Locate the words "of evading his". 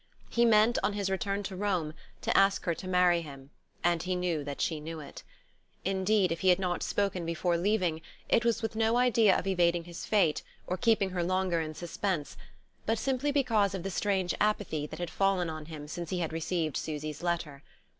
9.37-10.03